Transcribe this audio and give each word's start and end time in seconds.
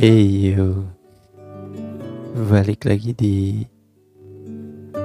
Eyo 0.00 0.88
Balik 2.48 2.88
lagi 2.88 3.12
di 3.12 3.60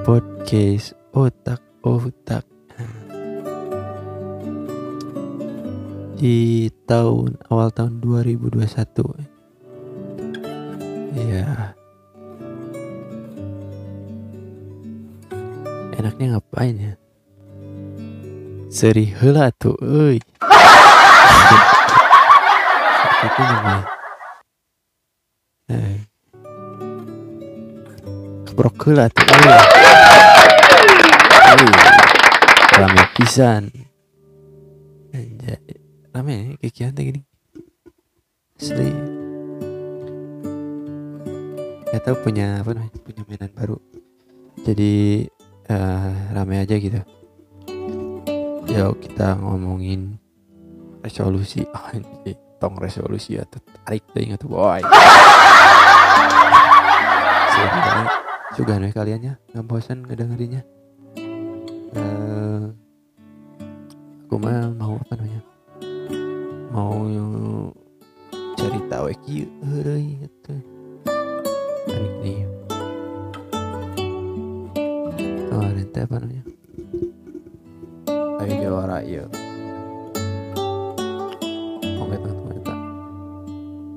Podcast 0.07 0.95
Otak 1.11 1.59
Otak 1.83 2.47
Di 6.15 6.71
tahun 6.87 7.35
awal 7.51 7.75
tahun 7.75 7.99
2021 7.99 8.55
Iya. 11.11 11.75
Enaknya 15.99 16.39
ngapain 16.39 16.75
ya? 16.79 16.95
Seri 18.71 19.11
hela 19.11 19.51
tuh 19.59 19.75
Itu 23.27 23.41
namanya 23.43 23.94
Keprok 28.55 28.87
heula 28.87 29.11
tuh. 29.11 29.27
Rame 32.79 33.03
pisan. 33.19 33.67
Rame 36.15 36.55
ya 36.63 36.87
teh 36.95 37.03
gini. 37.03 37.19
Asli. 38.55 38.95
Gak 41.91 41.99
tau 41.99 42.15
punya 42.15 42.63
apa 42.63 42.71
namanya 42.79 42.95
punya 43.03 43.27
mainan 43.27 43.51
baru. 43.51 43.75
Jadi 44.63 45.27
eh, 45.67 46.15
rame 46.31 46.55
aja 46.55 46.79
gitu. 46.79 47.03
Yuk 48.71 49.03
kita 49.03 49.35
ngomongin 49.35 50.15
resolusi. 51.03 51.67
Anjay, 51.91 52.39
tong 52.55 52.79
resolusi 52.79 53.35
atau 53.35 53.59
tarik 53.83 54.07
tuh 54.15 54.23
ingat 54.23 54.47
boy. 54.47 54.79
Sebenarnya 57.51 58.24
juga 58.53 58.77
nih 58.77 58.93
kalian 58.93 59.21
ya 59.25 59.33
nggak 59.49 59.65
bosan 59.65 60.05
ngedengerinnya. 60.05 60.61
Eh, 61.95 62.63
aku 64.29 64.35
mah 64.37 64.69
mau 64.77 65.01
apa 65.01 65.17
namanya? 65.17 65.41
Mau 66.69 67.09
cerita 68.53 69.01
weki 69.01 69.49
euy 69.65 70.21
gitu. 70.21 70.53
Kan 71.89 72.03
ini. 72.21 72.45
Kemarin 75.49 75.87
teh 75.89 76.03
apa 76.05 76.15
namanya? 76.21 76.43
Ayo 78.45 78.53
jawara. 78.61 79.01
Mau 81.97 82.05
kita 82.11 82.29
kita 82.29 82.73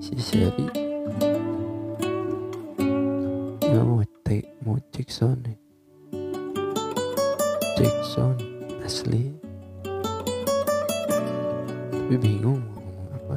si 0.01 0.17
seri 0.17 0.65
Cek 4.99 5.15
sound 8.03 8.43
asli 8.83 9.31
Tapi 11.87 12.19
bingung 12.19 12.59
mau 12.67 12.83
ngomong 12.83 13.09
apa. 13.15 13.37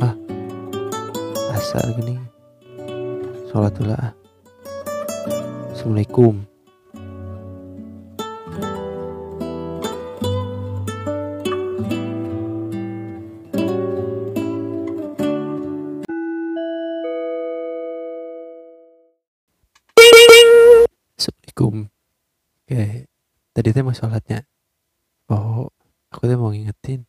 Ah 0.00 0.16
Asal 1.60 1.92
gini. 2.00 2.16
Sholat 3.52 3.76
dulu 3.76 3.92
ah. 3.92 4.16
Assalamualaikum 5.76 6.51
Assalamualaikum. 21.62 21.94
Oke 22.66 23.06
Tadi 23.54 23.68
teh 23.70 23.84
mau 23.86 23.94
sholatnya. 23.94 24.42
Oh 25.30 25.70
Aku 26.10 26.26
teh 26.26 26.34
mau 26.34 26.50
ngingetin. 26.50 27.06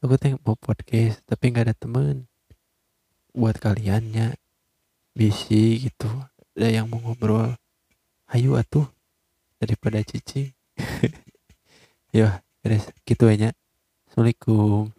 Aku 0.00 0.16
teh 0.16 0.32
mau 0.40 0.56
podcast 0.56 1.20
Tapi 1.28 1.52
nggak 1.52 1.68
ada 1.68 1.76
temen. 1.76 2.24
Buat 3.36 3.60
kaliannya 3.60 4.40
Bisi 5.12 5.84
gitu. 5.84 6.08
Ada 6.56 6.80
yang 6.80 6.88
mau 6.88 6.96
ngobrol. 7.04 7.52
Ayo 8.32 8.56
atuh 8.56 8.88
Daripada 9.60 10.00
cicing. 10.00 10.48
Ya 12.16 12.40
beres 12.64 12.88
Gitu 13.04 13.28
aja. 13.28 13.52
Assalamualaikum 14.08 14.96